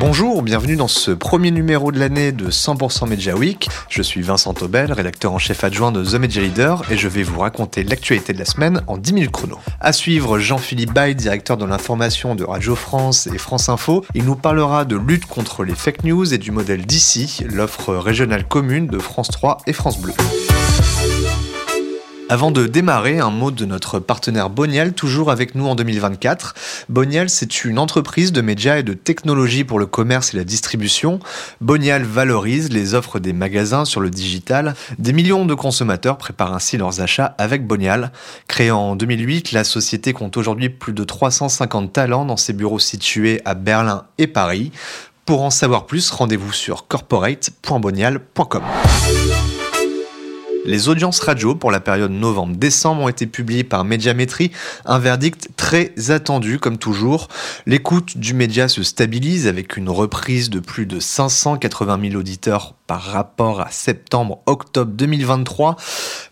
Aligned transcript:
Bonjour, 0.00 0.40
bienvenue 0.40 0.76
dans 0.76 0.88
ce 0.88 1.10
premier 1.10 1.50
numéro 1.50 1.92
de 1.92 1.98
l'année 1.98 2.32
de 2.32 2.50
100% 2.50 3.06
Media 3.06 3.36
Week. 3.36 3.68
Je 3.90 4.00
suis 4.00 4.22
Vincent 4.22 4.54
Taubel, 4.54 4.90
rédacteur 4.94 5.30
en 5.34 5.38
chef 5.38 5.62
adjoint 5.62 5.92
de 5.92 6.02
The 6.02 6.14
Media 6.14 6.40
Leader 6.40 6.90
et 6.90 6.96
je 6.96 7.06
vais 7.06 7.22
vous 7.22 7.38
raconter 7.38 7.84
l'actualité 7.84 8.32
de 8.32 8.38
la 8.38 8.46
semaine 8.46 8.80
en 8.86 8.96
10 8.96 9.12
minutes 9.12 9.30
chrono. 9.30 9.58
À 9.78 9.92
suivre, 9.92 10.38
Jean-Philippe 10.38 10.94
Bay, 10.94 11.14
directeur 11.14 11.58
de 11.58 11.66
l'information 11.66 12.34
de 12.34 12.44
Radio 12.44 12.76
France 12.76 13.26
et 13.26 13.36
France 13.36 13.68
Info. 13.68 14.02
Il 14.14 14.24
nous 14.24 14.36
parlera 14.36 14.86
de 14.86 14.96
lutte 14.96 15.26
contre 15.26 15.64
les 15.64 15.74
fake 15.74 16.04
news 16.04 16.32
et 16.32 16.38
du 16.38 16.50
modèle 16.50 16.86
d'ici, 16.86 17.44
l'offre 17.44 17.94
régionale 17.94 18.48
commune 18.48 18.86
de 18.86 18.98
France 18.98 19.28
3 19.28 19.58
et 19.66 19.74
France 19.74 20.00
Bleu. 20.00 20.14
Avant 22.30 22.52
de 22.52 22.68
démarrer, 22.68 23.18
un 23.18 23.30
mot 23.30 23.50
de 23.50 23.64
notre 23.64 23.98
partenaire 23.98 24.50
Bonial, 24.50 24.92
toujours 24.92 25.32
avec 25.32 25.56
nous 25.56 25.66
en 25.66 25.74
2024. 25.74 26.54
Bonial, 26.88 27.28
c'est 27.28 27.64
une 27.64 27.76
entreprise 27.76 28.30
de 28.30 28.40
médias 28.40 28.78
et 28.78 28.84
de 28.84 28.92
technologies 28.94 29.64
pour 29.64 29.80
le 29.80 29.86
commerce 29.86 30.32
et 30.32 30.36
la 30.36 30.44
distribution. 30.44 31.18
Bonial 31.60 32.04
valorise 32.04 32.70
les 32.70 32.94
offres 32.94 33.18
des 33.18 33.32
magasins 33.32 33.84
sur 33.84 34.00
le 34.00 34.10
digital. 34.10 34.76
Des 35.00 35.12
millions 35.12 35.44
de 35.44 35.54
consommateurs 35.54 36.18
préparent 36.18 36.54
ainsi 36.54 36.76
leurs 36.76 37.00
achats 37.00 37.34
avec 37.36 37.66
Bonial. 37.66 38.12
Créée 38.46 38.70
en 38.70 38.94
2008, 38.94 39.50
la 39.50 39.64
société 39.64 40.12
compte 40.12 40.36
aujourd'hui 40.36 40.68
plus 40.68 40.92
de 40.92 41.02
350 41.02 41.92
talents 41.92 42.26
dans 42.26 42.36
ses 42.36 42.52
bureaux 42.52 42.78
situés 42.78 43.42
à 43.44 43.54
Berlin 43.54 44.04
et 44.18 44.28
Paris. 44.28 44.70
Pour 45.26 45.42
en 45.42 45.50
savoir 45.50 45.84
plus, 45.84 46.08
rendez-vous 46.12 46.52
sur 46.52 46.86
corporate.bonial.com. 46.86 48.62
Les 50.66 50.88
audiences 50.88 51.20
radio 51.20 51.54
pour 51.54 51.70
la 51.70 51.80
période 51.80 52.10
novembre-décembre 52.10 53.02
ont 53.02 53.08
été 53.08 53.26
publiées 53.26 53.64
par 53.64 53.84
Médiamétrie, 53.84 54.50
un 54.84 54.98
verdict 54.98 55.48
très 55.56 55.94
attendu 56.10 56.58
comme 56.58 56.76
toujours. 56.76 57.28
L'écoute 57.64 58.18
du 58.18 58.34
média 58.34 58.68
se 58.68 58.82
stabilise 58.82 59.46
avec 59.46 59.78
une 59.78 59.88
reprise 59.88 60.50
de 60.50 60.60
plus 60.60 60.84
de 60.84 61.00
580 61.00 62.10
000 62.10 62.14
auditeurs 62.14 62.74
par 62.86 63.02
rapport 63.02 63.60
à 63.60 63.70
septembre-octobre 63.70 64.92
2023, 64.92 65.76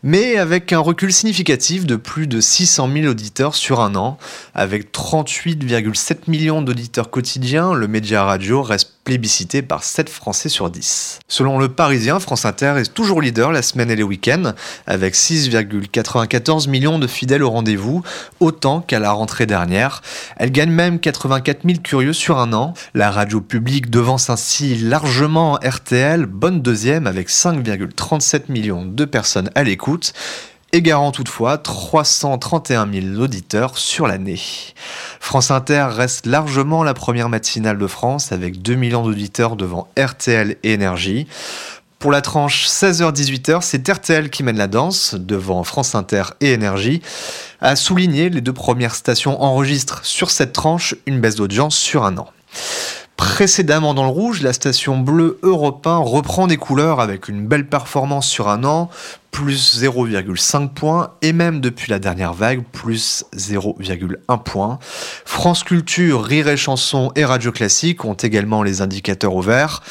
mais 0.02 0.36
avec 0.36 0.72
un 0.72 0.80
recul 0.80 1.12
significatif 1.12 1.86
de 1.86 1.96
plus 1.96 2.26
de 2.26 2.40
600 2.40 2.90
000 2.92 3.06
auditeurs 3.06 3.54
sur 3.54 3.80
un 3.80 3.94
an. 3.94 4.18
Avec 4.54 4.92
38,7 4.92 6.28
millions 6.28 6.60
d'auditeurs 6.60 7.10
quotidiens, 7.10 7.72
le 7.72 7.86
média 7.86 8.24
radio 8.24 8.62
reste 8.62 8.87
plébiscité 9.08 9.62
par 9.62 9.84
7 9.84 10.10
Français 10.10 10.50
sur 10.50 10.68
10. 10.68 11.20
Selon 11.28 11.58
le 11.58 11.70
Parisien, 11.70 12.20
France 12.20 12.44
Inter 12.44 12.74
est 12.76 12.92
toujours 12.92 13.22
leader 13.22 13.52
la 13.52 13.62
semaine 13.62 13.90
et 13.90 13.96
les 13.96 14.02
week-ends, 14.02 14.52
avec 14.86 15.14
6,94 15.14 16.68
millions 16.68 16.98
de 16.98 17.06
fidèles 17.06 17.42
au 17.42 17.48
rendez-vous, 17.48 18.02
autant 18.38 18.82
qu'à 18.82 18.98
la 18.98 19.12
rentrée 19.12 19.46
dernière. 19.46 20.02
Elle 20.36 20.52
gagne 20.52 20.68
même 20.68 21.00
84 21.00 21.60
000 21.64 21.78
curieux 21.82 22.12
sur 22.12 22.38
un 22.38 22.52
an. 22.52 22.74
La 22.92 23.10
radio 23.10 23.40
publique 23.40 23.88
devance 23.88 24.28
ainsi 24.28 24.74
largement 24.74 25.54
RTL, 25.54 26.26
bonne 26.26 26.60
deuxième 26.60 27.06
avec 27.06 27.30
5,37 27.30 28.52
millions 28.52 28.84
de 28.84 29.06
personnes 29.06 29.48
à 29.54 29.64
l'écoute 29.64 30.12
égarant 30.72 31.12
toutefois 31.12 31.58
331 31.58 32.88
000 32.92 33.20
auditeurs 33.20 33.78
sur 33.78 34.06
l'année. 34.06 34.40
France 35.20 35.50
Inter 35.50 35.88
reste 35.90 36.26
largement 36.26 36.82
la 36.82 36.94
première 36.94 37.28
matinale 37.28 37.78
de 37.78 37.86
France 37.86 38.32
avec 38.32 38.62
2 38.62 38.74
millions 38.74 39.02
d'auditeurs 39.02 39.56
devant 39.56 39.88
RTL 39.98 40.56
et 40.62 40.72
Énergie. 40.72 41.26
Pour 41.98 42.12
la 42.12 42.20
tranche 42.20 42.68
16h-18h, 42.68 43.60
c'est 43.62 43.88
RTL 43.88 44.30
qui 44.30 44.44
mène 44.44 44.56
la 44.56 44.68
danse 44.68 45.16
devant 45.16 45.64
France 45.64 45.96
Inter 45.96 46.22
et 46.40 46.52
Énergie. 46.52 47.02
À 47.60 47.74
souligner, 47.74 48.30
les 48.30 48.40
deux 48.40 48.52
premières 48.52 48.94
stations 48.94 49.42
enregistrent 49.42 50.04
sur 50.04 50.30
cette 50.30 50.52
tranche 50.52 50.94
une 51.06 51.20
baisse 51.20 51.34
d'audience 51.34 51.76
sur 51.76 52.04
un 52.04 52.16
an. 52.18 52.28
Précédemment 53.18 53.94
dans 53.94 54.04
le 54.04 54.10
rouge, 54.10 54.42
la 54.42 54.52
station 54.52 54.96
bleue 54.96 55.40
Europe 55.42 55.84
1 55.84 55.96
reprend 55.96 56.46
des 56.46 56.56
couleurs 56.56 57.00
avec 57.00 57.26
une 57.26 57.48
belle 57.48 57.68
performance 57.68 58.28
sur 58.28 58.48
un 58.48 58.62
an, 58.62 58.90
plus 59.32 59.82
0,5 59.82 60.68
points, 60.68 61.10
et 61.20 61.32
même 61.32 61.60
depuis 61.60 61.90
la 61.90 61.98
dernière 61.98 62.32
vague, 62.32 62.62
plus 62.70 63.24
0,1 63.34 64.42
point. 64.44 64.78
France 65.24 65.64
Culture, 65.64 66.22
Rire 66.22 66.46
et 66.46 66.56
Chanson 66.56 67.10
et 67.16 67.24
Radio 67.24 67.50
Classique 67.50 68.04
ont 68.04 68.14
également 68.14 68.62
les 68.62 68.82
indicateurs 68.82 69.34
au 69.34 69.42
vert. 69.42 69.82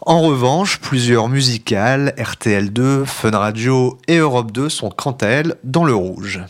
En 0.00 0.20
revanche, 0.20 0.80
plusieurs 0.80 1.28
musicales, 1.28 2.14
RTL2, 2.18 3.04
Fun 3.04 3.30
Radio 3.30 3.96
et 4.08 4.16
Europe 4.16 4.50
2 4.50 4.68
sont 4.68 4.90
quant 4.90 5.16
à 5.20 5.26
elles 5.28 5.54
dans 5.62 5.84
le 5.84 5.94
rouge. 5.94 6.40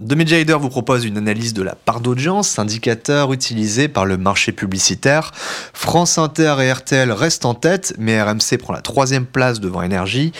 The 0.00 0.12
Media 0.12 0.38
Leader 0.38 0.60
vous 0.60 0.68
propose 0.68 1.04
une 1.04 1.16
analyse 1.16 1.54
de 1.54 1.62
la 1.64 1.74
part 1.74 2.00
d'audience, 2.00 2.60
indicateur 2.60 3.32
utilisé 3.32 3.88
par 3.88 4.06
le 4.06 4.16
marché 4.16 4.52
publicitaire. 4.52 5.32
France 5.34 6.18
Inter 6.18 6.54
et 6.60 6.70
RTL 6.70 7.10
restent 7.10 7.44
en 7.44 7.54
tête, 7.54 7.94
mais 7.98 8.22
RMC 8.22 8.58
prend 8.60 8.72
la 8.72 8.80
troisième 8.80 9.26
place 9.26 9.58
devant 9.58 9.82
Énergie. 9.82 10.30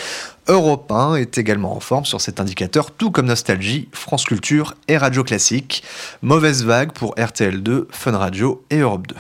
Europe 0.47 0.93
1 0.93 1.17
est 1.17 1.39
également 1.39 1.77
en 1.77 1.81
forme 1.81 2.05
sur 2.05 2.21
cet 2.21 2.39
indicateur, 2.39 2.93
tout 2.93 3.11
comme 3.11 3.27
Nostalgie, 3.27 3.89
France 3.91 4.23
Culture 4.27 4.77
et 4.87 4.97
Radio 4.97 5.25
Classique. 5.25 5.83
Mauvaise 6.23 6.65
vague 6.65 6.93
pour 6.93 7.17
RTL2, 7.17 7.87
Fun 7.91 8.17
Radio 8.17 8.63
et 8.71 8.79
Europe 8.79 9.09
2. 9.09 9.17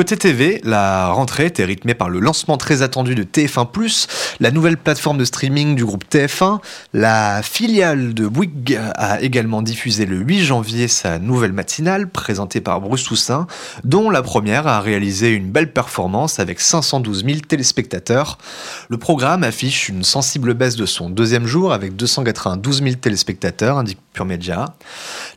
Côté 0.00 0.16
TV, 0.16 0.62
la 0.64 1.08
rentrée 1.08 1.44
était 1.44 1.66
rythmée 1.66 1.92
par 1.92 2.08
le 2.08 2.20
lancement 2.20 2.56
très 2.56 2.80
attendu 2.80 3.14
de 3.14 3.22
TF1+, 3.22 4.06
la 4.40 4.50
nouvelle 4.50 4.78
plateforme 4.78 5.18
de 5.18 5.26
streaming 5.26 5.74
du 5.74 5.84
groupe 5.84 6.04
TF1. 6.10 6.60
La 6.94 7.42
filiale 7.42 8.14
de 8.14 8.26
Bouygues 8.26 8.80
a 8.94 9.20
également 9.20 9.60
diffusé 9.60 10.06
le 10.06 10.16
8 10.16 10.40
janvier 10.42 10.88
sa 10.88 11.18
nouvelle 11.18 11.52
matinale, 11.52 12.08
présentée 12.08 12.62
par 12.62 12.80
Bruce 12.80 13.04
Toussaint, 13.04 13.46
dont 13.84 14.08
la 14.08 14.22
première 14.22 14.66
a 14.66 14.80
réalisé 14.80 15.32
une 15.32 15.50
belle 15.50 15.70
performance 15.70 16.40
avec 16.40 16.60
512 16.60 17.26
000 17.26 17.40
téléspectateurs. 17.40 18.38
Le 18.88 18.96
programme 18.96 19.44
affiche 19.44 19.90
une 19.90 20.02
sensible 20.02 20.54
baisse 20.54 20.76
de 20.76 20.86
son 20.86 21.10
deuxième 21.10 21.46
jour 21.46 21.74
avec 21.74 21.94
292 21.94 22.82
000 22.82 22.94
téléspectateurs, 22.94 23.76
indique 23.76 23.98
Pure 24.14 24.24
Media. 24.24 24.64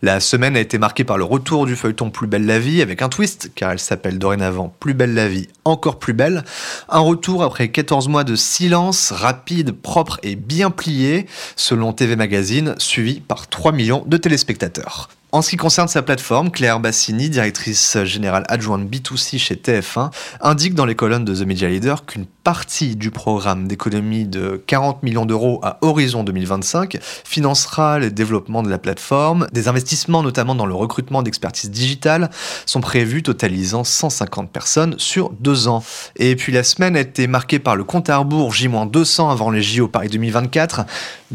La 0.01 0.21
semaine 0.21 0.55
a 0.55 0.61
été 0.61 0.77
marquée 0.77 1.03
par 1.03 1.17
le 1.17 1.25
retour 1.25 1.65
du 1.65 1.75
feuilleton 1.75 2.09
Plus 2.09 2.27
belle 2.27 2.45
la 2.45 2.59
vie 2.59 2.81
avec 2.81 3.01
un 3.01 3.09
twist, 3.09 3.51
car 3.55 3.71
elle 3.71 3.79
s'appelle 3.79 4.17
dorénavant 4.17 4.52
Plus 4.79 4.93
belle 4.93 5.13
la 5.13 5.27
vie, 5.27 5.47
encore 5.65 5.99
plus 5.99 6.13
belle. 6.13 6.43
Un 6.89 6.99
retour 6.99 7.43
après 7.43 7.69
14 7.69 8.07
mois 8.07 8.23
de 8.23 8.35
silence, 8.35 9.11
rapide, 9.11 9.71
propre 9.71 10.19
et 10.23 10.35
bien 10.35 10.71
plié, 10.71 11.27
selon 11.55 11.93
TV 11.93 12.15
Magazine, 12.15 12.75
suivi 12.77 13.19
par 13.19 13.47
3 13.47 13.71
millions 13.71 14.03
de 14.07 14.17
téléspectateurs. 14.17 15.09
En 15.33 15.41
ce 15.41 15.49
qui 15.49 15.57
concerne 15.57 15.87
sa 15.87 16.03
plateforme, 16.03 16.51
Claire 16.51 16.79
Bassini, 16.79 17.27
directrice 17.27 17.97
générale 18.03 18.43
adjointe 18.49 18.87
B2C 18.87 19.39
chez 19.39 19.55
TF1, 19.55 20.11
indique 20.41 20.75
dans 20.75 20.85
les 20.85 20.93
colonnes 20.93 21.25
de 21.25 21.33
The 21.33 21.47
Media 21.47 21.69
Leader 21.69 22.05
qu'une 22.05 22.27
partie 22.43 22.95
du 22.95 23.09
programme 23.09 23.67
d'économie 23.67 24.25
de 24.25 24.61
40 24.67 25.01
millions 25.01 25.25
d'euros 25.25 25.59
à 25.63 25.79
horizon 25.81 26.23
2025 26.23 26.99
financera 27.23 27.97
le 27.97 28.11
développement 28.11 28.61
de 28.61 28.69
la 28.69 28.77
plateforme. 28.77 29.47
Des 29.51 29.67
investissements, 29.67 30.21
notamment 30.21 30.53
dans 30.53 30.67
le 30.67 30.75
recrutement 30.75 31.23
d'expertise 31.23 31.71
digitale, 31.71 32.29
sont 32.67 32.81
prévus, 32.81 33.23
totalisant 33.23 33.83
150 33.83 34.51
personnes 34.51 34.93
sur 34.99 35.31
deux 35.31 35.67
ans. 35.67 35.83
Et 36.15 36.35
puis 36.35 36.51
la 36.51 36.63
semaine 36.63 36.95
a 36.95 36.99
été 36.99 37.25
marquée 37.25 37.57
par 37.57 37.75
le 37.75 37.83
compte 37.83 38.07
à 38.07 38.17
rebours 38.17 38.53
J-200 38.53 39.31
avant 39.31 39.49
les 39.49 39.63
JO 39.63 39.87
Paris 39.87 40.09
2024. 40.09 40.85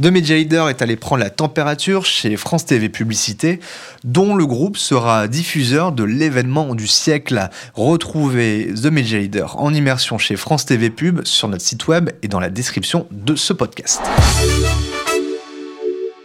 The 0.01 0.07
Media 0.07 0.37
Leader 0.37 0.69
est 0.69 0.83
allé 0.83 0.95
prendre 0.95 1.25
la 1.25 1.31
température 1.31 2.05
chez 2.05 2.37
France 2.37 2.65
TV 2.65 2.89
Publicité 2.89 3.59
dont 4.05 4.35
le 4.35 4.47
groupe 4.47 4.77
sera 4.77 5.29
diffuseur 5.29 5.93
de 5.93 6.05
l'événement 6.05 6.75
du 6.75 6.87
siècle. 6.87 7.49
Retrouvez 7.75 8.73
The 8.75 8.87
Media 8.87 9.19
Leader 9.19 9.61
en 9.61 9.73
immersion 9.73 10.19
chez 10.19 10.37
France 10.37 10.67
TV 10.67 10.91
Pub 10.91 11.25
sur 11.25 11.49
notre 11.49 11.65
site 11.65 11.89
web 11.89 12.11
et 12.23 12.29
dans 12.29 12.41
la 12.41 12.51
description 12.51 13.07
de 13.11 13.37
ce 13.37 13.53
podcast. 13.53 14.01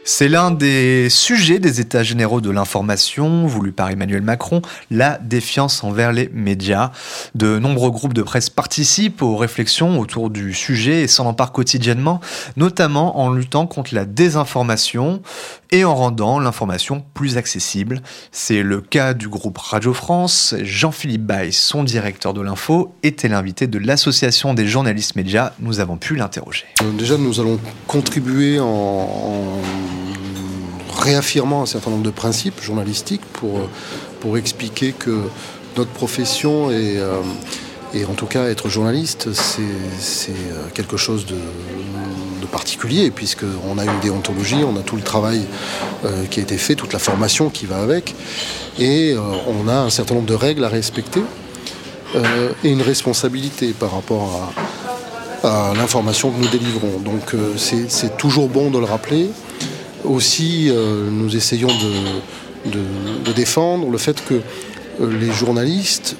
C'est 0.05 0.27
l'un 0.27 0.51
des 0.51 1.09
sujets 1.09 1.59
des 1.59 1.79
États 1.79 2.03
généraux 2.03 2.41
de 2.41 2.49
l'information 2.49 3.47
voulus 3.47 3.71
par 3.71 3.89
Emmanuel 3.89 4.21
Macron, 4.21 4.61
la 4.91 5.17
défiance 5.17 5.81
envers 5.81 6.11
les 6.11 6.29
médias. 6.33 6.91
De 7.35 7.57
nombreux 7.57 7.89
groupes 7.89 8.13
de 8.13 8.21
presse 8.21 8.49
participent 8.49 9.21
aux 9.21 9.37
réflexions 9.37 9.99
autour 9.99 10.29
du 10.29 10.53
sujet 10.53 11.03
et 11.03 11.07
s'en 11.07 11.25
emparent 11.25 11.53
quotidiennement, 11.53 12.19
notamment 12.57 13.19
en 13.19 13.31
luttant 13.31 13.65
contre 13.65 13.95
la 13.95 14.03
désinformation 14.03 15.21
et 15.71 15.85
en 15.85 15.95
rendant 15.95 16.37
l'information 16.37 17.03
plus 17.13 17.37
accessible. 17.37 18.01
C'est 18.33 18.61
le 18.61 18.81
cas 18.81 19.13
du 19.13 19.29
groupe 19.29 19.57
Radio 19.57 19.93
France. 19.93 20.53
Jean-Philippe 20.61 21.25
Bay, 21.25 21.51
son 21.51 21.83
directeur 21.83 22.33
de 22.33 22.41
l'info, 22.41 22.93
était 23.03 23.29
l'invité 23.29 23.67
de 23.67 23.79
l'Association 23.79 24.53
des 24.53 24.67
journalistes 24.67 25.15
médias. 25.15 25.53
Nous 25.59 25.79
avons 25.79 25.95
pu 25.95 26.15
l'interroger. 26.15 26.65
Déjà, 26.97 27.17
nous 27.17 27.39
allons 27.39 27.59
contribuer 27.87 28.59
en 28.59 29.61
réaffirmant 30.97 31.63
un 31.63 31.65
certain 31.65 31.91
nombre 31.91 32.03
de 32.03 32.11
principes 32.11 32.61
journalistiques 32.61 33.25
pour, 33.33 33.59
pour 34.19 34.37
expliquer 34.37 34.93
que 34.93 35.21
notre 35.77 35.91
profession 35.91 36.71
est, 36.71 36.97
euh, 36.97 37.21
et 37.93 38.05
en 38.05 38.13
tout 38.13 38.25
cas 38.25 38.45
être 38.45 38.69
journaliste, 38.69 39.33
c'est 39.33 39.61
euh, 40.31 40.67
quelque 40.73 40.97
chose 40.97 41.25
de, 41.25 41.35
particulier, 42.51 43.09
puisqu'on 43.09 43.79
a 43.79 43.83
une 43.83 43.99
déontologie, 43.99 44.63
on 44.63 44.77
a 44.77 44.83
tout 44.83 44.95
le 44.95 45.01
travail 45.01 45.41
euh, 46.05 46.25
qui 46.29 46.39
a 46.39 46.43
été 46.43 46.57
fait, 46.57 46.75
toute 46.75 46.93
la 46.93 46.99
formation 46.99 47.49
qui 47.49 47.65
va 47.65 47.77
avec, 47.77 48.13
et 48.77 49.15
on 49.47 49.67
a 49.67 49.73
un 49.73 49.89
certain 49.89 50.13
nombre 50.13 50.27
de 50.27 50.35
règles 50.35 50.63
à 50.63 50.69
respecter. 50.69 51.21
et 52.63 52.69
une 52.69 52.83
responsabilité 52.83 53.73
par 53.73 53.91
rapport 53.91 54.53
à, 55.43 55.73
l'information 55.75 56.29
que 56.29 56.39
nous 56.39 56.47
délivrons. 56.47 56.99
Donc 56.99 57.33
c'est 57.57 58.17
toujours 58.17 58.49
bon 58.49 58.69
de 58.69 58.77
le 58.77 58.85
rappeler. 58.85 59.31
Aussi, 60.05 60.71
nous 60.71 61.35
essayons 61.35 61.69
de, 62.65 63.31
défendre 63.33 63.89
le 63.89 63.97
fait 63.97 64.23
que 64.25 64.41
les 64.99 65.31
journalistes 65.31 66.17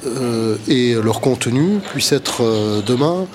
et 0.67 0.93
leur 0.93 1.21
contenu 1.21 1.79
puissent 1.91 2.11
être 2.11 2.43
demain 2.85 3.27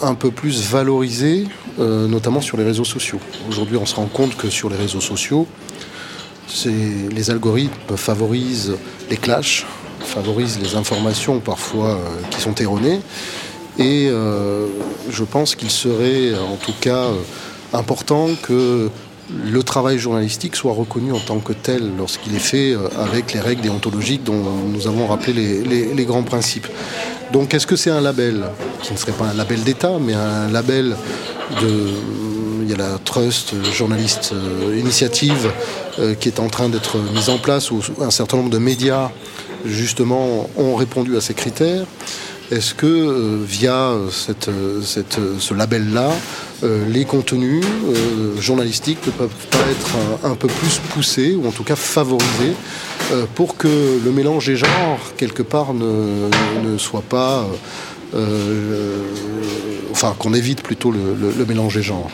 un 0.00 0.14
peu 0.14 0.30
plus 0.30 0.68
valorisés, 0.70 1.46
notamment 1.78 2.40
sur 2.40 2.56
les 2.56 2.64
réseaux 2.64 2.84
sociaux. 2.84 3.20
Aujourd'hui, 3.48 3.76
on 3.76 3.86
se 3.86 3.96
rend 3.96 4.06
compte 4.06 4.36
que 4.36 4.48
sur 4.48 4.70
les 4.70 4.76
réseaux 4.76 5.00
sociaux, 5.00 5.46
les 6.66 7.30
algorithmes 7.30 7.96
favorisent 7.96 8.74
les 9.10 9.16
clashs, 9.16 9.66
favorisent 10.00 10.58
les 10.60 10.76
informations 10.76 11.40
parfois 11.40 11.90
euh, 11.90 11.98
qui 12.30 12.40
sont 12.40 12.54
erronées. 12.54 13.00
Et 13.78 14.06
euh, 14.08 14.66
je 15.10 15.24
pense 15.24 15.56
qu'il 15.56 15.70
serait 15.70 16.32
en 16.38 16.56
tout 16.56 16.74
cas 16.80 17.06
euh, 17.06 17.14
important 17.72 18.28
que 18.42 18.88
le 19.30 19.62
travail 19.62 19.98
journalistique 19.98 20.56
soit 20.56 20.72
reconnu 20.72 21.12
en 21.12 21.18
tant 21.18 21.38
que 21.38 21.52
tel 21.52 21.96
lorsqu'il 21.96 22.34
est 22.34 22.38
fait 22.38 22.76
avec 22.98 23.32
les 23.32 23.40
règles 23.40 23.62
déontologiques 23.62 24.22
dont 24.22 24.42
nous 24.72 24.86
avons 24.86 25.06
rappelé 25.06 25.62
les 25.64 26.04
grands 26.04 26.22
principes. 26.22 26.68
Donc 27.32 27.54
est-ce 27.54 27.66
que 27.66 27.76
c'est 27.76 27.90
un 27.90 28.00
label? 28.00 28.44
Qui 28.82 28.92
ne 28.92 28.98
serait 28.98 29.12
pas 29.12 29.26
un 29.26 29.34
label 29.34 29.62
d'État, 29.62 29.92
mais 30.00 30.14
un 30.14 30.48
label 30.50 30.96
de 31.62 31.88
il 32.64 32.70
y 32.70 32.74
a 32.74 32.76
la 32.76 32.98
Trust 32.98 33.54
Journaliste 33.74 34.32
euh, 34.32 34.78
Initiative 34.78 35.50
euh, 35.98 36.14
qui 36.14 36.28
est 36.28 36.40
en 36.40 36.48
train 36.48 36.70
d'être 36.70 36.96
mise 37.12 37.28
en 37.28 37.38
place, 37.38 37.70
où 37.70 37.80
un 38.00 38.10
certain 38.10 38.38
nombre 38.38 38.50
de 38.50 38.58
médias, 38.58 39.10
justement, 39.66 40.48
ont 40.56 40.74
répondu 40.74 41.14
à 41.16 41.20
ces 41.20 41.34
critères. 41.34 41.84
Est-ce 42.50 42.74
que 42.74 42.86
euh, 42.86 43.38
via 43.44 43.92
cette, 44.10 44.50
ce 45.38 45.54
label-là, 45.54 46.10
les 46.88 47.04
contenus 47.04 47.62
journalistiques 48.40 49.06
ne 49.06 49.12
peuvent 49.12 49.46
pas 49.50 49.58
être 49.70 50.24
un, 50.24 50.34
peu 50.34 50.48
plus 50.48 50.80
poussés, 50.94 51.34
ou 51.34 51.46
en 51.46 51.50
tout 51.50 51.64
cas 51.64 51.76
favorisés, 51.76 52.54
pour 53.34 53.58
que 53.58 54.00
le 54.02 54.10
mélange 54.10 54.46
des 54.46 54.56
genres, 54.56 54.98
quelque 55.18 55.42
part, 55.42 55.74
ne, 55.74 56.30
ne 56.64 56.78
soit 56.78 57.02
pas... 57.02 57.46
enfin, 59.90 60.14
qu'on 60.18 60.34
évite 60.34 60.62
plutôt 60.62 60.90
le, 60.90 61.16
le 61.36 61.44
mélange 61.46 61.74
des 61.74 61.82
genres. 61.82 62.10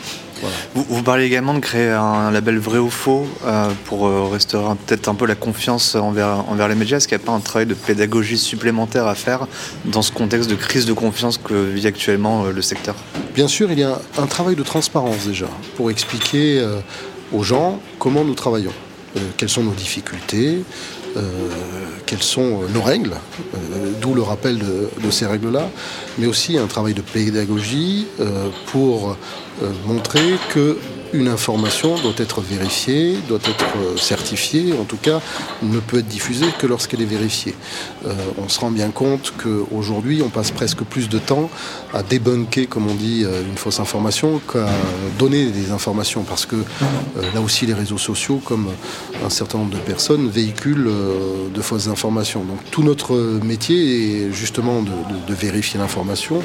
Vous, 0.73 1.03
parlez 1.03 1.25
également 1.25 1.53
de 1.53 1.59
créer 1.59 1.89
un 1.89 2.31
label 2.31 2.57
vrai 2.57 2.79
ou 2.79 2.89
faux 2.89 3.27
euh, 3.45 3.69
pour 3.85 4.07
euh, 4.07 4.27
restaurer 4.31 4.75
peut-être 4.85 5.07
un 5.07 5.15
peu 5.15 5.25
la 5.25 5.35
confiance 5.35 5.95
envers, 5.95 6.49
envers 6.49 6.67
les 6.67 6.75
médias. 6.75 6.97
Est-ce 6.97 7.07
qu'il 7.07 7.17
n'y 7.17 7.23
a 7.23 7.25
pas 7.25 7.33
un 7.33 7.39
travail 7.39 7.67
de 7.67 7.73
pédagogie 7.73 8.37
supplémentaire 8.37 9.07
à 9.07 9.15
faire 9.15 9.47
dans 9.85 10.01
ce 10.01 10.11
contexte 10.11 10.49
de 10.49 10.55
crise 10.55 10.85
de 10.85 10.93
confiance 10.93 11.37
que 11.37 11.53
vit 11.53 11.85
actuellement 11.87 12.45
euh, 12.45 12.51
le 12.51 12.61
secteur? 12.61 12.95
Bien 13.35 13.47
sûr, 13.47 13.71
il 13.71 13.79
y 13.79 13.83
a 13.83 13.99
un 14.17 14.27
travail 14.27 14.55
de 14.55 14.63
transparence 14.63 15.27
déjà 15.27 15.47
pour 15.75 15.91
expliquer 15.91 16.65
aux 17.31 17.43
gens 17.43 17.79
comment 17.99 18.23
nous 18.23 18.33
travaillons, 18.33 18.73
quelles 19.37 19.49
sont 19.49 19.63
nos 19.63 19.71
difficultés, 19.71 20.63
quelles 22.05 22.23
sont 22.23 22.61
nos 22.73 22.81
règles, 22.81 23.15
d'où 24.01 24.13
le 24.13 24.21
rappel 24.21 24.59
de, 24.59 25.11
ces 25.11 25.25
règles-là, 25.25 25.69
mais 26.17 26.27
aussi 26.27 26.57
un 26.57 26.67
travail 26.67 26.93
de 26.93 27.01
pédagogie 27.01 28.07
pour 28.67 29.17
euh, 29.61 29.69
montrer 29.85 30.37
que 30.53 30.77
une 31.13 31.27
information 31.27 31.95
doit 31.99 32.13
être 32.17 32.41
vérifiée, 32.41 33.17
doit 33.27 33.39
être 33.39 33.65
euh, 33.77 33.97
certifiée, 33.97 34.73
en 34.79 34.83
tout 34.83 34.97
cas 34.97 35.19
ne 35.61 35.79
peut 35.79 35.99
être 35.99 36.07
diffusée 36.07 36.47
que 36.57 36.67
lorsqu'elle 36.67 37.01
est 37.01 37.05
vérifiée. 37.05 37.55
Euh, 38.05 38.13
on 38.37 38.49
se 38.49 38.59
rend 38.59 38.71
bien 38.71 38.91
compte 38.91 39.33
qu'aujourd'hui 39.41 40.21
on 40.23 40.29
passe 40.29 40.51
presque 40.51 40.83
plus 40.83 41.09
de 41.09 41.19
temps 41.19 41.49
à 41.93 42.03
débunker, 42.03 42.67
comme 42.67 42.87
on 42.87 42.95
dit, 42.95 43.23
une 43.23 43.57
fausse 43.57 43.79
information 43.79 44.41
qu'à 44.51 44.67
donner 45.19 45.47
des 45.47 45.71
informations, 45.71 46.23
parce 46.23 46.45
que 46.45 46.55
là 47.33 47.41
aussi 47.41 47.65
les 47.65 47.73
réseaux 47.73 47.97
sociaux, 47.97 48.41
comme 48.43 48.67
un 49.25 49.29
certain 49.29 49.57
nombre 49.57 49.71
de 49.71 49.79
personnes, 49.79 50.29
véhiculent 50.29 50.91
de 51.53 51.61
fausses 51.61 51.87
informations. 51.87 52.43
Donc 52.43 52.59
tout 52.71 52.83
notre 52.83 53.15
métier 53.43 54.27
est 54.27 54.31
justement 54.31 54.81
de 54.81 55.33
vérifier 55.33 55.79
l'information 55.79 56.41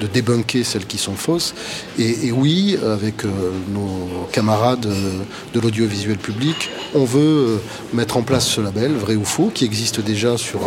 de 0.00 0.06
débunker 0.06 0.64
celles 0.64 0.86
qui 0.86 0.98
sont 0.98 1.14
fausses. 1.14 1.54
Et, 1.98 2.32
oui, 2.32 2.76
avec 2.84 3.24
euh, 3.24 3.28
nos 3.72 4.26
camarades 4.32 4.86
euh, 4.86 5.10
de 5.52 5.60
l'audiovisuel 5.60 6.18
public, 6.18 6.70
on 6.94 7.04
veut 7.04 7.20
euh, 7.20 7.56
mettre 7.92 8.16
en 8.16 8.22
place 8.22 8.46
ce 8.46 8.60
label, 8.60 8.92
vrai 8.92 9.14
ou 9.14 9.24
faux, 9.24 9.50
qui 9.54 9.64
existe 9.64 10.00
déjà 10.00 10.36
sur, 10.36 10.60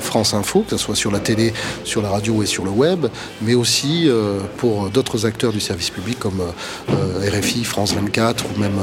France 0.00 0.34
Info, 0.34 0.60
que 0.60 0.70
ce 0.70 0.76
soit 0.76 0.94
sur 0.94 1.10
la 1.10 1.20
télé, 1.20 1.52
sur 1.84 2.02
la 2.02 2.08
radio 2.08 2.42
et 2.42 2.46
sur 2.46 2.64
le 2.64 2.70
web, 2.70 3.06
mais 3.42 3.54
aussi 3.54 4.08
pour 4.56 4.90
d'autres 4.90 5.26
acteurs 5.26 5.52
du 5.52 5.60
service 5.60 5.90
public 5.90 6.18
comme 6.18 6.40
RFI, 6.88 7.64
France 7.64 7.94
24 7.94 8.44
ou 8.46 8.60
même 8.60 8.78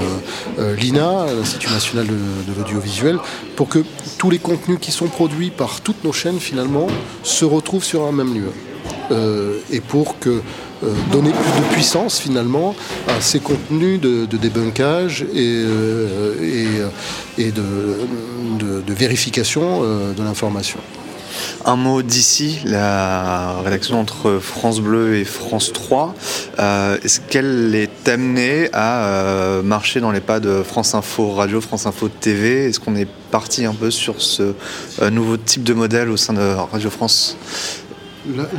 l'INA, 0.78 1.28
l'Institut 1.34 1.70
national 1.70 2.08
de 2.08 2.54
l'audiovisuel, 2.58 3.20
pour 3.56 3.70
que 3.70 3.80
tous 4.18 4.30
les 4.30 4.40
contenus 4.40 4.78
qui 4.80 4.92
sont 4.92 5.08
produits 5.08 5.52
par 5.52 5.82
toutes 5.82 6.04
nos 6.04 6.14
chaînes 6.14 6.40
finalement 6.40 6.88
se 7.24 7.46
retrouvent 7.46 7.86
sur 7.86 8.06
un 8.06 8.12
même 8.12 8.34
lieu. 8.34 8.52
Euh, 9.12 9.60
et 9.72 9.82
pour 9.82 10.16
euh, 10.26 10.42
donner 11.12 11.32
plus 11.32 11.62
de 11.62 11.74
puissance 11.74 12.20
finalement 12.20 12.76
à 13.08 13.22
ces 13.22 13.40
contenus 13.40 14.00
de, 14.00 14.26
débunkage 14.26 15.24
et, 15.34 15.64
euh, 15.66 16.90
et, 17.38 17.52
de, 17.52 18.94
vérification 18.94 19.82
de 19.82 20.24
l'information. 20.24 20.80
Un 21.66 21.76
mot 21.76 22.02
d'ici, 22.02 22.60
la 22.64 23.60
rédaction 23.64 24.00
entre 24.00 24.40
France 24.42 24.80
Bleu 24.80 25.18
et 25.18 25.26
France 25.26 25.74
3. 25.74 26.16
Est-ce 27.04 27.20
qu'elle 27.20 27.76
est 27.76 28.08
amenée 28.08 28.70
à 28.72 29.62
marcher 29.64 30.00
dans 30.00 30.12
les 30.12 30.22
pas 30.22 30.40
de 30.40 30.64
France 30.64 30.96
Info 30.96 31.32
Radio, 31.32 31.60
France 31.60 31.88
Info 31.88 32.08
TV 32.08 32.68
Est-ce 32.68 32.80
qu'on 32.80 32.96
est 32.96 33.08
parti 33.32 33.66
un 33.66 33.74
peu 33.74 33.92
sur 33.92 34.22
ce 34.22 34.54
nouveau 35.12 35.36
type 35.36 35.64
de 35.64 35.74
modèle 35.74 36.10
au 36.10 36.18
sein 36.18 36.34
de 36.34 36.56
Radio 36.72 36.90
France? 36.90 37.36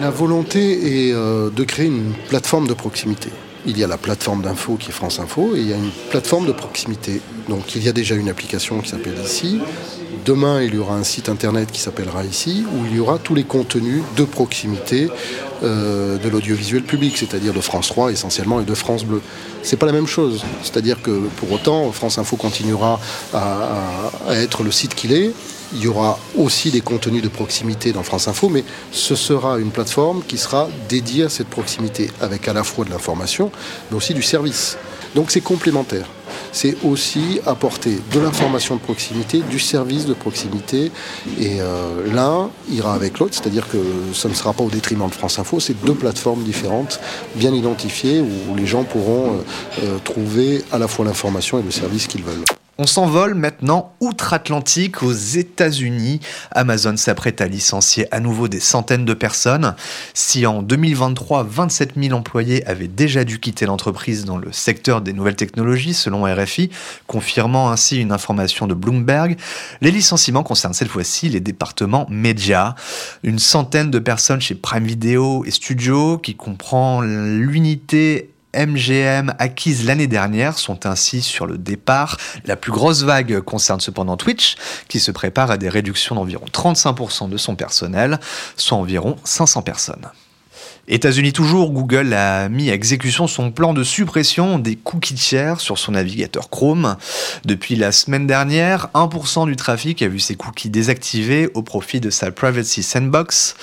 La, 0.00 0.10
volonté 0.10 1.08
est 1.08 1.12
euh, 1.12 1.50
de 1.50 1.64
créer 1.64 1.86
une 1.86 2.12
plateforme 2.28 2.66
de 2.66 2.74
proximité. 2.74 3.30
Il 3.66 3.76
y 3.76 3.82
a 3.82 3.88
la 3.88 3.98
plateforme 3.98 4.42
d'info 4.42 4.76
qui 4.76 4.90
est 4.90 4.92
France 4.92 5.18
Info 5.18 5.56
et 5.56 5.60
il 5.60 5.68
y 5.68 5.72
a 5.72 5.76
une 5.76 5.90
plateforme 6.10 6.46
de 6.46 6.52
proximité. 6.52 7.20
Donc 7.48 7.74
il 7.74 7.82
y 7.82 7.88
a 7.88 7.92
déjà 7.92 8.14
une 8.14 8.28
application 8.28 8.80
qui 8.80 8.90
s'appelle 8.90 9.16
Ici. 9.24 9.60
Demain, 10.24 10.62
il 10.62 10.74
y 10.74 10.78
aura 10.78 10.94
un 10.94 11.02
site 11.02 11.28
internet 11.28 11.70
qui 11.72 11.80
s'appellera 11.80 12.24
Ici 12.24 12.64
où 12.72 12.86
il 12.86 12.96
y 12.96 13.00
aura 13.00 13.18
tous 13.18 13.34
les 13.34 13.42
contenus 13.42 14.02
de 14.16 14.24
proximité 14.24 15.08
euh, 15.64 16.16
de 16.18 16.28
l'audiovisuel 16.28 16.84
public, 16.84 17.16
c'est-à-dire 17.16 17.52
de 17.52 17.60
France 17.60 17.88
3 17.88 18.12
essentiellement 18.12 18.60
et 18.60 18.64
de 18.64 18.74
France 18.74 19.04
Bleu. 19.04 19.20
C'est 19.62 19.76
pas 19.76 19.86
la 19.86 19.92
même 19.92 20.06
chose. 20.06 20.44
C'est-à-dire 20.62 21.02
que 21.02 21.10
pour 21.36 21.50
autant, 21.50 21.90
France 21.90 22.18
Info 22.18 22.36
continuera 22.36 23.00
à 23.34 24.10
être 24.30 24.62
le 24.62 24.70
site 24.70 24.94
qu'il 24.94 25.12
est 25.12 25.32
il 25.72 25.82
y 25.82 25.88
aura 25.88 26.18
aussi 26.36 26.70
des 26.70 26.80
contenus 26.80 27.22
de 27.22 27.28
proximité 27.28 27.92
dans 27.92 28.02
France 28.02 28.28
Info, 28.28 28.48
mais 28.48 28.64
ce 28.92 29.14
sera 29.14 29.58
une 29.58 29.70
plateforme 29.70 30.22
qui 30.26 30.38
sera 30.38 30.68
dédiée 30.88 31.24
à 31.24 31.28
cette 31.28 31.48
proximité, 31.48 32.10
avec 32.20 32.48
à 32.48 32.52
la 32.52 32.64
fois 32.64 32.84
de 32.84 32.90
l'information, 32.90 33.50
mais 33.90 33.96
aussi 33.96 34.14
du 34.14 34.22
service. 34.22 34.76
Donc 35.14 35.30
c'est 35.30 35.40
complémentaire. 35.40 36.06
C'est 36.52 36.76
aussi 36.84 37.40
apporter 37.46 37.98
de 38.12 38.20
l'information 38.20 38.76
de 38.76 38.80
proximité, 38.80 39.42
du 39.50 39.58
service 39.58 40.06
de 40.06 40.14
proximité, 40.14 40.90
et 41.38 41.60
euh, 41.60 42.12
l'un 42.12 42.50
ira 42.70 42.94
avec 42.94 43.18
l'autre, 43.18 43.34
c'est-à-dire 43.34 43.68
que 43.68 43.78
ça 44.14 44.28
ne 44.28 44.34
sera 44.34 44.52
pas 44.52 44.64
au 44.64 44.70
détriment 44.70 45.08
de 45.08 45.14
France 45.14 45.38
Info, 45.38 45.60
c'est 45.60 45.78
deux 45.84 45.94
plateformes 45.94 46.42
différentes, 46.42 47.00
bien 47.34 47.52
identifiées, 47.52 48.20
où 48.20 48.54
les 48.54 48.66
gens 48.66 48.84
pourront 48.84 49.32
euh, 49.32 49.84
euh, 49.84 49.98
trouver 50.04 50.64
à 50.72 50.78
la 50.78 50.88
fois 50.88 51.04
l'information 51.04 51.58
et 51.58 51.62
le 51.62 51.70
service 51.70 52.06
qu'ils 52.06 52.24
veulent. 52.24 52.44
On 52.78 52.86
s'envole 52.86 53.34
maintenant 53.34 53.94
outre-Atlantique 54.00 55.02
aux 55.02 55.12
États-Unis. 55.12 56.20
Amazon 56.50 56.94
s'apprête 56.98 57.40
à 57.40 57.46
licencier 57.46 58.06
à 58.14 58.20
nouveau 58.20 58.48
des 58.48 58.60
centaines 58.60 59.06
de 59.06 59.14
personnes. 59.14 59.74
Si 60.12 60.44
en 60.44 60.62
2023, 60.62 61.44
27 61.44 61.92
000 61.96 62.14
employés 62.14 62.66
avaient 62.66 62.86
déjà 62.86 63.24
dû 63.24 63.40
quitter 63.40 63.64
l'entreprise 63.64 64.26
dans 64.26 64.36
le 64.36 64.52
secteur 64.52 65.00
des 65.00 65.14
nouvelles 65.14 65.36
technologies, 65.36 65.94
selon 65.94 66.24
RFI, 66.24 66.68
confirmant 67.06 67.70
ainsi 67.70 67.98
une 67.98 68.12
information 68.12 68.66
de 68.66 68.74
Bloomberg, 68.74 69.38
les 69.80 69.90
licenciements 69.90 70.42
concernent 70.42 70.74
cette 70.74 70.88
fois-ci 70.88 71.30
les 71.30 71.40
départements 71.40 72.06
médias. 72.10 72.74
Une 73.22 73.38
centaine 73.38 73.90
de 73.90 73.98
personnes 73.98 74.42
chez 74.42 74.54
Prime 74.54 74.84
Video 74.84 75.46
et 75.46 75.50
Studio, 75.50 76.18
qui 76.18 76.34
comprend 76.34 77.00
l'unité 77.00 78.35
MGM 78.56 79.34
acquises 79.38 79.84
l'année 79.84 80.06
dernière 80.06 80.58
sont 80.58 80.86
ainsi 80.86 81.22
sur 81.22 81.46
le 81.46 81.58
départ. 81.58 82.16
La 82.44 82.56
plus 82.56 82.72
grosse 82.72 83.02
vague 83.02 83.40
concerne 83.40 83.80
cependant 83.80 84.16
Twitch, 84.16 84.56
qui 84.88 85.00
se 85.00 85.10
prépare 85.10 85.50
à 85.50 85.58
des 85.58 85.68
réductions 85.68 86.14
d'environ 86.14 86.46
35% 86.52 87.28
de 87.28 87.36
son 87.36 87.54
personnel, 87.56 88.18
soit 88.56 88.78
environ 88.78 89.16
500 89.24 89.62
personnes. 89.62 90.06
États-Unis 90.88 91.32
toujours, 91.32 91.72
Google 91.72 92.12
a 92.12 92.48
mis 92.48 92.70
à 92.70 92.74
exécution 92.74 93.26
son 93.26 93.50
plan 93.50 93.74
de 93.74 93.82
suppression 93.82 94.60
des 94.60 94.76
cookies 94.76 95.14
tiers 95.14 95.60
sur 95.60 95.78
son 95.78 95.92
navigateur 95.92 96.48
Chrome. 96.48 96.96
Depuis 97.44 97.74
la 97.74 97.90
semaine 97.90 98.28
dernière, 98.28 98.88
1% 98.94 99.46
du 99.46 99.56
trafic 99.56 100.00
a 100.02 100.08
vu 100.08 100.20
ses 100.20 100.36
cookies 100.36 100.70
désactivés 100.70 101.48
au 101.54 101.62
profit 101.62 101.98
de 101.98 102.08
sa 102.08 102.30
Privacy 102.30 102.84
Sandbox. 102.84 103.56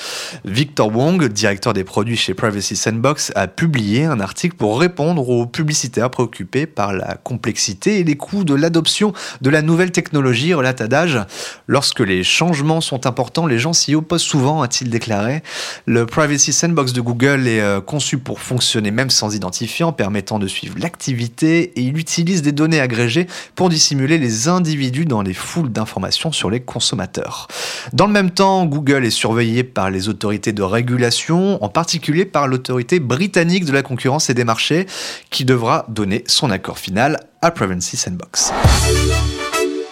Victor 0.44 0.94
Wong, 0.94 1.26
directeur 1.30 1.72
des 1.72 1.86
produits 1.86 2.18
chez 2.18 2.34
Privacy 2.34 2.76
Sandbox, 2.76 3.32
a 3.36 3.48
publié 3.48 4.04
un 4.04 4.20
article 4.20 4.58
pour 4.58 4.78
répondre 4.78 5.30
aux 5.30 5.46
publicitaires 5.46 6.10
préoccupés 6.10 6.66
par 6.66 6.92
la 6.92 7.16
complexité 7.16 8.00
et 8.00 8.04
les 8.04 8.18
coûts 8.18 8.44
de 8.44 8.54
l'adoption 8.54 9.14
de 9.40 9.50
la 9.50 9.62
nouvelle 9.62 9.92
technologie, 9.92 10.54
relate 10.54 10.82
Adage. 10.82 11.20
Lorsque 11.68 12.02
les 12.02 12.26
changements 12.26 12.82
sont 12.82 13.06
importants, 13.06 13.48
les 13.48 13.60
gens 13.60 13.72
s'y 13.72 13.96
opposent 13.96 14.24
souvent, 14.24 14.62
a-t-il 14.62 14.90
déclaré. 14.90 15.42
Le 15.86 16.06
Privacy 16.06 16.52
Sandbox 16.52 16.92
de 16.92 17.00
Google 17.00 17.13
Google 17.14 17.48
est 17.48 17.62
euh, 17.62 17.80
conçu 17.80 18.18
pour 18.18 18.40
fonctionner 18.40 18.90
même 18.90 19.12
sans 19.12 19.36
identifiant, 19.36 19.94
permettant 19.94 20.40
de 20.40 20.48
suivre 20.48 20.80
l'activité 20.80 21.72
et 21.76 21.82
il 21.82 21.96
utilise 22.00 22.42
des 22.42 22.52
données 22.52 22.80
agrégées 22.80 23.28
pour 23.54 23.70
dissimuler 23.70 24.18
les 24.18 24.48
individus 24.48 25.06
dans 25.06 25.22
les 25.22 25.36
foules 25.36 25.72
d'informations 25.72 26.32
sur 26.32 26.50
les 26.50 26.60
consommateurs. 26.60 27.48
Dans 27.94 28.08
le 28.08 28.14
même 28.14 28.32
temps, 28.32 28.66
Google 28.66 29.06
est 29.06 29.12
surveillé 29.12 29.64
par 29.64 29.92
les 29.92 30.10
autorités 30.10 30.54
de 30.54 30.64
régulation, 30.64 31.64
en 31.64 31.70
particulier 31.70 32.26
par 32.26 32.48
l'autorité 32.48 33.00
britannique 33.00 33.66
de 33.66 33.74
la 33.74 33.84
concurrence 33.84 34.32
et 34.32 34.34
des 34.34 34.44
marchés, 34.44 34.88
qui 35.30 35.46
devra 35.46 35.86
donner 35.90 36.24
son 36.26 36.50
accord 36.50 36.80
final 36.80 37.20
à 37.44 37.52
Privacy 37.52 37.96
Sandbox. 37.96 38.52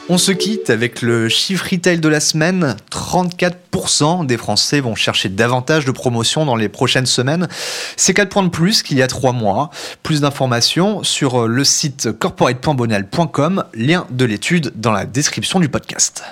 On 0.10 0.17
se 0.17 0.31
quitte 0.31 0.70
avec 0.70 1.01
le 1.01 1.29
chiffre 1.29 1.65
retail 1.72 2.00
de 2.00 2.10
la 2.10 2.20
semaine. 2.20 2.75
34% 2.91 4.25
des 4.25 4.36
Français 4.36 4.81
vont 4.81 4.96
chercher 4.96 5.29
davantage 5.29 5.86
de 5.86 5.91
promotions 5.91 6.46
dans 6.46 6.55
les 6.55 6.70
prochaines 6.70 7.05
semaines. 7.05 7.48
C'est 7.96 8.13
4 8.13 8.29
points 8.29 8.43
de 8.43 8.50
plus 8.50 8.84
qu'il 8.84 8.98
y 8.98 9.01
a 9.01 9.08
3 9.08 9.31
mois. 9.31 9.70
Plus 10.03 10.22
d'informations 10.22 11.03
sur 11.03 11.48
le 11.48 11.63
site 11.63 12.12
corporate.bonal.com, 12.12 13.63
lien 13.74 14.05
de 14.10 14.25
l'étude 14.25 14.74
dans 14.75 14.91
la 14.91 15.05
description 15.05 15.62
du 15.62 15.70
podcast. 15.70 16.24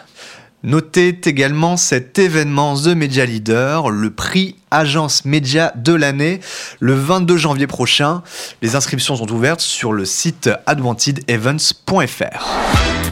Notez 0.64 1.18
également 1.24 1.78
cet 1.78 2.20
événement 2.20 2.76
The 2.76 2.88
Media 2.88 3.26
Leader, 3.26 3.92
le 3.92 4.10
prix 4.10 4.58
Agence 4.72 5.24
Média 5.24 5.72
de 5.78 5.94
l'année, 5.94 6.42
le 6.82 6.96
22 6.96 7.38
janvier 7.38 7.66
prochain. 7.66 8.24
Les 8.62 8.76
inscriptions 8.76 9.16
sont 9.16 9.32
ouvertes 9.32 9.62
sur 9.62 9.94
le 9.94 10.04
site 10.04 10.50
adwantedevents.fr. 10.66 13.09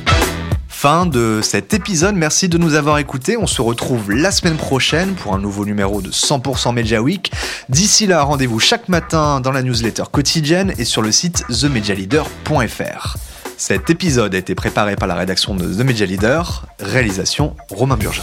Fin 0.80 1.08
de 1.08 1.40
cet 1.42 1.74
épisode, 1.74 2.14
merci 2.14 2.50
de 2.50 2.60
nous 2.60 2.76
avoir 2.76 3.00
écoutés. 3.00 3.36
On 3.36 3.48
se 3.48 3.64
retrouve 3.64 4.12
la 4.12 4.30
semaine 4.30 4.58
prochaine 4.58 5.16
pour 5.16 5.34
un 5.34 5.40
nouveau 5.40 5.66
numéro 5.66 6.04
de 6.04 6.12
100% 6.12 6.72
Media 6.72 7.02
Week. 7.02 7.32
D'ici 7.68 8.06
là, 8.06 8.22
rendez-vous 8.22 8.60
chaque 8.60 8.88
matin 8.88 9.42
dans 9.42 9.52
la 9.52 9.64
newsletter 9.64 10.04
quotidienne 10.12 10.76
et 10.78 10.86
sur 10.86 11.02
le 11.02 11.12
site 11.12 11.44
themedialeader.fr. 11.48 13.18
Cet 13.58 13.90
épisode 13.90 14.36
a 14.36 14.38
été 14.38 14.54
préparé 14.54 14.96
par 14.96 15.08
la 15.08 15.16
rédaction 15.16 15.56
de 15.56 15.66
The 15.66 15.84
Media 15.84 16.06
Leader, 16.06 16.68
réalisation 16.80 17.56
Romain 17.72 17.98
Burja. 17.98 18.22